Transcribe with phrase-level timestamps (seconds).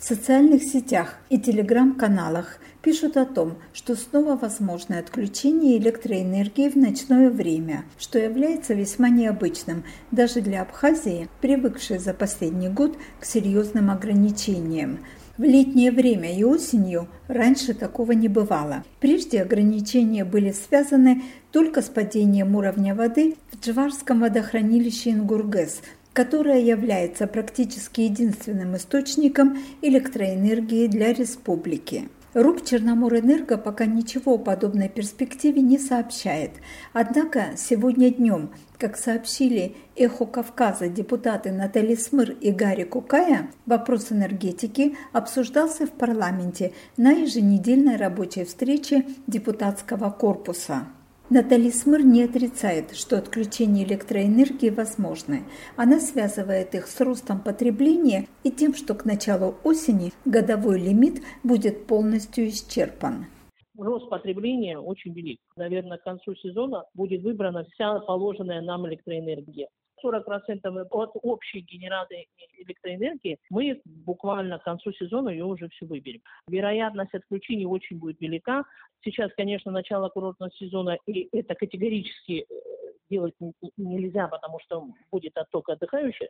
[0.00, 7.28] В социальных сетях и телеграм-каналах пишут о том, что снова возможно отключение электроэнергии в ночное
[7.28, 15.00] время, что является весьма необычным даже для Абхазии, привыкшей за последний год к серьезным ограничениям.
[15.36, 18.84] В летнее время и осенью раньше такого не бывало.
[19.00, 25.82] Прежде ограничения были связаны только с падением уровня воды в Джварском водохранилище Ингургес–
[26.12, 32.08] которая является практически единственным источником электроэнергии для республики.
[32.32, 36.52] РУП «Черноморэнерго» пока ничего о подобной перспективе не сообщает.
[36.92, 44.96] Однако сегодня днем, как сообщили «Эхо Кавказа» депутаты Наталья Смыр и Гарри Кукая, вопрос энергетики
[45.12, 50.86] обсуждался в парламенте на еженедельной рабочей встрече депутатского корпуса.
[51.30, 55.38] Натали Смыр не отрицает, что отключение электроэнергии возможно.
[55.76, 61.86] Она связывает их с ростом потребления и тем, что к началу осени годовой лимит будет
[61.86, 63.26] полностью исчерпан
[63.82, 65.40] рост потребления очень велик.
[65.56, 69.68] Наверное, к концу сезона будет выбрана вся положенная нам электроэнергия.
[70.04, 76.20] 40% от общей генерации электроэнергии мы буквально к концу сезона ее уже все выберем.
[76.48, 78.64] Вероятность отключения очень будет велика.
[79.02, 82.54] Сейчас, конечно, начало курортного сезона, и это категорически э,
[83.10, 83.34] делать
[83.76, 86.28] нельзя, потому что будет отток отдыхающих.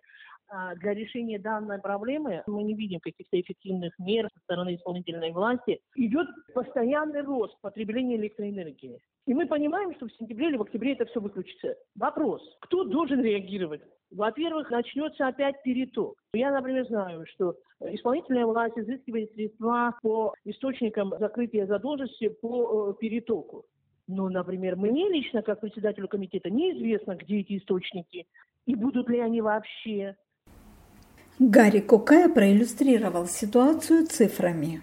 [0.49, 5.81] А для решения данной проблемы мы не видим каких-то эффективных мер со стороны исполнительной власти.
[5.95, 8.99] Идет постоянный рост потребления электроэнергии.
[9.27, 11.77] И мы понимаем, что в сентябре или в октябре это все выключится.
[11.95, 13.83] Вопрос, кто должен реагировать?
[14.11, 16.17] Во-первых, начнется опять переток.
[16.33, 23.67] Я, например, знаю, что исполнительная власть изыскивает средства по источникам закрытия задолженности по э, перетоку.
[24.11, 28.27] Но, например, мне лично, как председателю комитета, неизвестно, где эти источники
[28.67, 30.17] и будут ли они вообще.
[31.39, 34.83] Гарри Кокая проиллюстрировал ситуацию цифрами.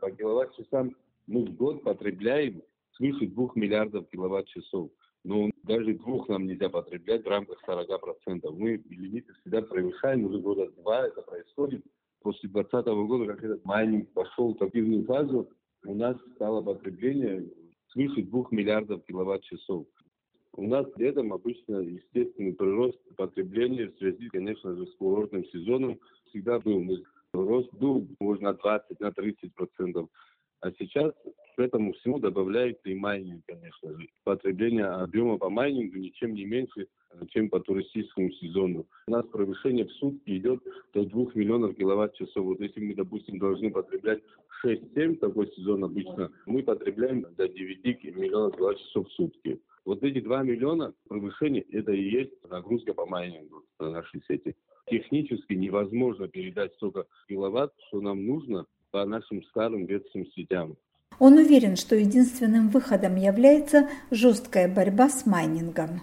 [0.00, 0.94] По киловатт-часам
[1.26, 4.92] мы в год потребляем свыше двух миллиардов киловатт-часов.
[5.24, 8.50] Но даже двух нам нельзя потреблять в рамках 40%.
[8.52, 11.84] Мы лимиты всегда превышаем, уже года два это происходит.
[12.20, 15.50] После 2020 года, как этот майнинг пошел в активную фазу,
[15.84, 17.50] у нас стало потребление
[17.92, 19.86] свыше двух миллиардов киловатт-часов.
[20.52, 26.58] У нас летом обычно естественный прирост потребления в связи, конечно же, с курортным сезоном всегда
[26.58, 26.84] был.
[27.32, 30.08] Рост был, можно, на 20, на 30 процентов.
[30.60, 31.12] А сейчас
[31.56, 34.08] к этому всему добавляется и майнинг, конечно же.
[34.24, 36.86] Потребление объема по майнингу ничем не меньше,
[37.30, 38.86] чем по туристическому сезону.
[39.06, 40.62] У нас превышение в сутки идет
[40.92, 42.44] до 2 миллионов киловатт-часов.
[42.44, 44.22] Вот если мы, допустим, должны потреблять
[44.64, 49.60] 6-7, такой сезон обычно, мы потребляем до 9 миллионов киловатт-часов в сутки.
[49.86, 54.54] Вот эти 2 миллиона превышения, это и есть нагрузка по майнингу на нашей сети.
[54.90, 60.76] Технически невозможно передать столько киловатт, что нам нужно по нашим старым ветским сетям.
[61.18, 66.00] Он уверен, что единственным выходом является жесткая борьба с майнингом.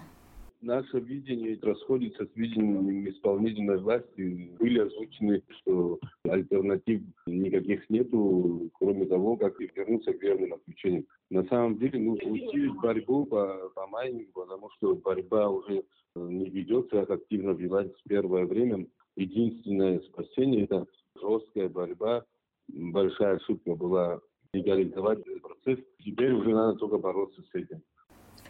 [0.60, 4.56] Наше видение расходится с видением исполнительной власти.
[4.58, 11.06] Были озвучены, что альтернатив никаких нету, кроме того, как вернуться к верным отключениям.
[11.30, 15.84] На самом деле нужно усилить борьбу по, по майнингу, потому что борьба уже
[16.16, 18.84] не ведется, как активно велась в первое время.
[19.14, 20.86] Единственное спасение– это
[21.20, 22.24] жесткая борьба
[22.68, 24.20] большая ошибка была
[24.52, 25.78] легализовать этот процесс.
[26.04, 27.82] Теперь уже надо только бороться с этим.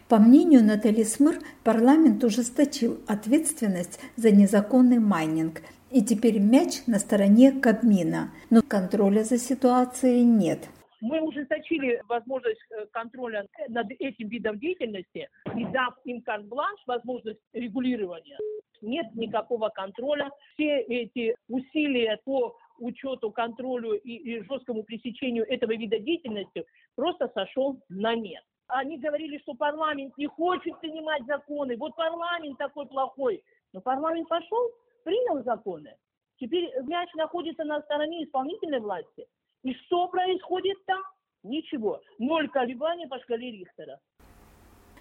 [0.07, 7.51] По мнению Натальи Смыр, парламент ужесточил ответственность за незаконный майнинг, и теперь мяч на стороне
[7.51, 10.69] Кабмина, но контроля за ситуацией нет.
[11.01, 18.37] Мы ужесточили возможность э, контроля над этим видом деятельности и дав им карт-бланш, возможность регулирования.
[18.81, 20.29] Нет никакого контроля.
[20.53, 27.79] Все эти усилия по учету, контролю и, и жесткому пресечению этого вида деятельности просто сошел
[27.89, 28.43] на нет.
[28.67, 31.75] Они говорили, что парламент не хочет принимать законы.
[31.77, 33.43] Вот парламент такой плохой.
[33.73, 34.71] Но парламент пошел,
[35.03, 35.95] принял законы.
[36.39, 39.25] Теперь мяч находится на стороне исполнительной власти.
[39.63, 41.01] И что происходит там?
[41.43, 42.01] Ничего.
[42.17, 43.99] Ноль колебаний по шкале Рихтера.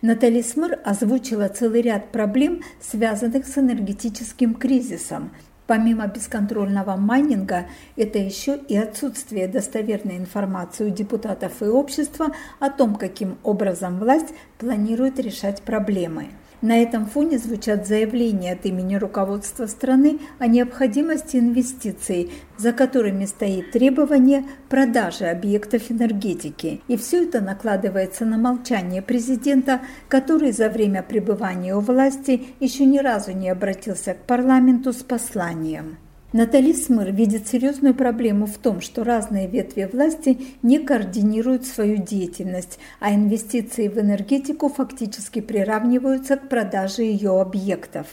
[0.00, 5.32] Наталья Смыр озвучила целый ряд проблем, связанных с энергетическим кризисом,
[5.68, 12.28] Помимо бесконтрольного майнинга, это еще и отсутствие достоверной информации у депутатов и общества
[12.58, 16.28] о том, каким образом власть планирует решать проблемы.
[16.60, 23.70] На этом фоне звучат заявления от имени руководства страны о необходимости инвестиций, за которыми стоит
[23.70, 26.80] требование продажи объектов энергетики.
[26.88, 32.98] И все это накладывается на молчание президента, который за время пребывания у власти еще ни
[32.98, 35.96] разу не обратился к парламенту с посланием.
[36.34, 42.78] Натали Смыр видит серьезную проблему в том, что разные ветви власти не координируют свою деятельность,
[43.00, 48.06] а инвестиции в энергетику фактически приравниваются к продаже ее объектов.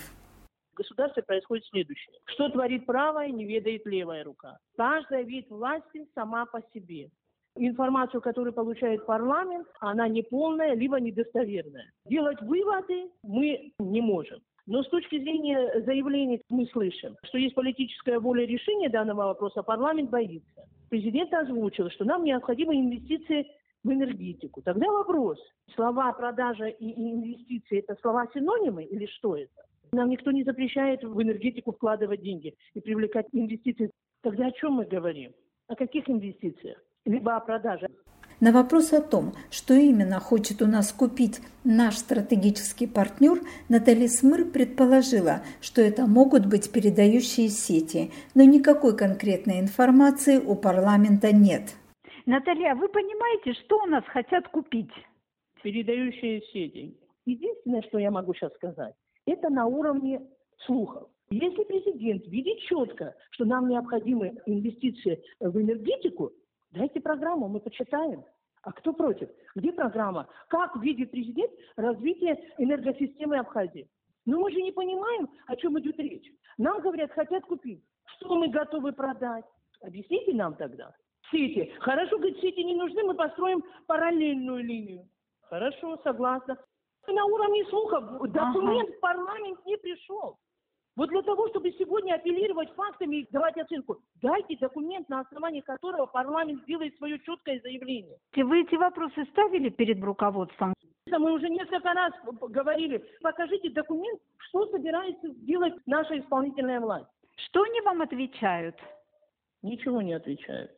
[0.72, 2.16] В государстве происходит следующее.
[2.24, 4.60] Что творит правая, не ведает левая рука.
[4.78, 7.10] Каждая вид власти сама по себе.
[7.58, 11.92] Информацию, которую получает парламент, она неполная, либо недостоверная.
[12.06, 14.40] Делать выводы мы не можем.
[14.68, 20.10] Но с точки зрения заявлений мы слышим, что есть политическая воля решения данного вопроса, парламент
[20.10, 20.68] боится.
[20.90, 23.46] Президент озвучил, что нам необходимы инвестиции
[23.84, 24.62] в энергетику.
[24.64, 25.38] Тогда вопрос,
[25.76, 29.66] слова продажа и инвестиции– это слова синонимы или что это?
[29.92, 33.92] Нам никто не запрещает в энергетику вкладывать деньги и привлекать инвестиции.
[34.22, 35.32] Тогда о чем мы говорим?
[35.68, 36.80] О каких инвестициях?
[37.06, 37.88] Либо о продаже.
[38.42, 43.40] На вопрос о том, что именно хочет у нас купить наш стратегический партнер,
[43.70, 51.34] Наталья Смыр предположила, что это могут быть передающие сети, но никакой конкретной информации у парламента
[51.34, 51.76] нет.
[52.26, 54.92] Наталья, вы понимаете, что у нас хотят купить?
[55.64, 56.98] Передающие сети.
[57.26, 58.96] Единственное, что я могу сейчас сказать,
[59.26, 60.22] это на уровне
[60.66, 61.08] слухов.
[61.30, 66.32] Если президент видит четко, что нам необходимы инвестиции в энергетику,
[66.76, 68.24] Дайте программу, мы почитаем.
[68.62, 69.30] А кто против?
[69.56, 70.28] Где программа?
[70.50, 73.88] Как видит президент развитие энергосистемы Абхазии?
[74.26, 76.30] Ну мы же не понимаем, о чем идет речь.
[76.58, 77.82] Нам говорят, хотят купить.
[78.18, 79.46] Что мы готовы продать?
[79.82, 80.94] Объясните нам тогда.
[81.32, 81.72] Сети.
[81.80, 85.08] Хорошо, говорит, сети не нужны, мы построим параллельную линию.
[85.44, 86.58] Хорошо, согласна.
[87.08, 88.98] На уровне слухов документ ага.
[88.98, 90.40] в парламент не пришел.
[90.96, 96.06] Вот для того, чтобы сегодня апеллировать фактами и давать оценку, дайте документ, на основании которого
[96.06, 98.18] парламент сделает свое четкое заявление.
[98.36, 100.74] Вы эти вопросы ставили перед руководством?
[101.08, 102.14] Мы уже несколько раз
[102.50, 107.08] говорили, покажите документ, что собирается сделать наша исполнительная власть.
[107.36, 108.76] Что они вам отвечают?
[109.62, 110.72] Ничего не отвечают.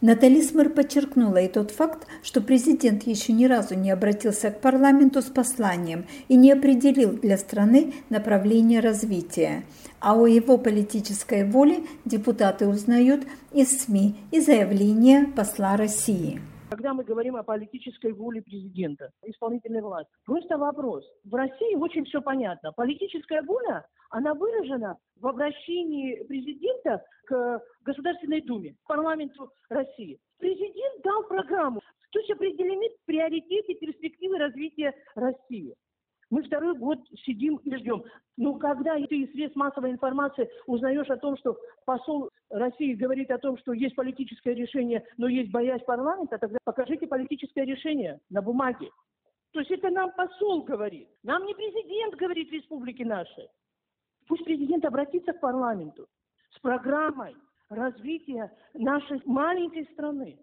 [0.00, 5.20] Натали Смыр подчеркнула и тот факт, что президент еще ни разу не обратился к парламенту
[5.20, 9.64] с посланием и не определил для страны направление развития.
[10.00, 16.40] А о его политической воле депутаты узнают из СМИ и заявления посла России.
[16.80, 21.04] Когда мы говорим о политической воле президента, исполнительной власти, просто вопрос.
[21.24, 22.72] В России очень все понятно.
[22.72, 30.18] Политическая воля, она выражена в обращении президента к Государственной Думе, к парламенту России.
[30.38, 31.82] Президент дал программу,
[32.12, 35.74] то есть определены приоритеты, перспективы развития России.
[36.30, 38.04] Мы второй год сидим и ждем.
[38.36, 43.38] Ну, когда ты из средств массовой информации узнаешь о том, что посол России говорит о
[43.38, 48.90] том, что есть политическое решение, но есть боязнь парламента, тогда покажите политическое решение на бумаге.
[49.52, 51.08] То есть это нам посол говорит.
[51.24, 53.48] Нам не президент говорит республики нашей.
[54.28, 56.06] Пусть президент обратится к парламенту
[56.54, 57.34] с программой
[57.68, 60.38] развития нашей маленькой страны.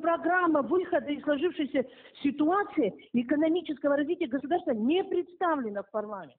[0.00, 1.84] Программа выхода из сложившейся
[2.22, 6.36] ситуации экономического развития государства не представлена в парламенте.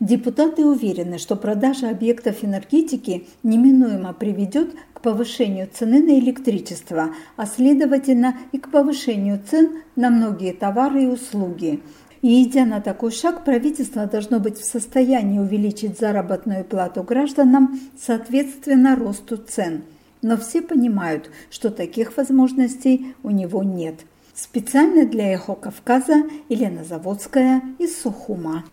[0.00, 8.36] Депутаты уверены, что продажа объектов энергетики неминуемо приведет к повышению цены на электричество, а следовательно
[8.52, 11.80] и к повышению цен на многие товары и услуги.
[12.22, 18.94] И идя на такой шаг, правительство должно быть в состоянии увеличить заработную плату гражданам соответственно
[18.94, 19.82] росту цен–
[20.22, 24.00] но все понимают, что таких возможностей у него нет.
[24.34, 28.64] Специально для Эхо Кавказа Елена Заводская из Сухума.